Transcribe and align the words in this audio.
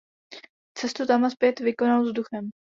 Cestu 0.77 1.05
tam 1.05 1.23
a 1.25 1.29
zpět 1.29 1.59
vykonal 1.59 2.03
vzduchem. 2.03 2.49